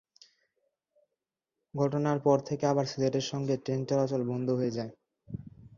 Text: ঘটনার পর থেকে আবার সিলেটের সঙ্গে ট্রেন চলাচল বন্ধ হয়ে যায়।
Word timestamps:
ঘটনার 1.73 2.17
পর 2.19 2.37
থেকে 2.47 2.63
আবার 2.67 2.85
সিলেটের 2.85 3.25
সঙ্গে 3.31 3.55
ট্রেন 3.57 3.81
চলাচল 3.89 4.21
বন্ধ 4.31 4.47
হয়ে 4.59 4.75
যায়। 4.77 4.91